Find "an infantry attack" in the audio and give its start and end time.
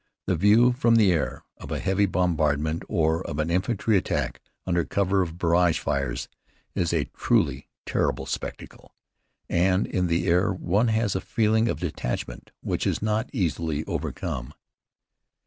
3.37-4.41